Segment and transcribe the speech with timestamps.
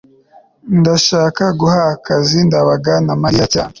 [0.79, 3.69] ndashaka guha akazi ndabaga na mariya cyane